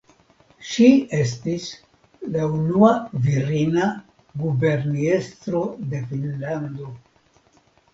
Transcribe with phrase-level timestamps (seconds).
[0.69, 1.67] Ŝi estis
[2.37, 2.91] la unua
[3.29, 3.87] virina
[4.43, 6.95] guberniestro de Finnlando.